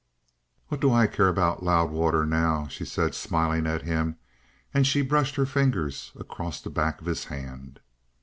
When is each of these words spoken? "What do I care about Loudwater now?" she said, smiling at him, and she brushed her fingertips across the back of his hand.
"What 0.69 0.81
do 0.81 0.91
I 0.91 1.05
care 1.05 1.27
about 1.27 1.61
Loudwater 1.61 2.25
now?" 2.25 2.65
she 2.65 2.85
said, 2.85 3.13
smiling 3.13 3.67
at 3.67 3.83
him, 3.83 4.17
and 4.73 4.87
she 4.87 5.03
brushed 5.03 5.35
her 5.35 5.45
fingertips 5.45 6.11
across 6.15 6.59
the 6.59 6.71
back 6.71 6.99
of 7.01 7.05
his 7.05 7.25
hand. 7.25 7.79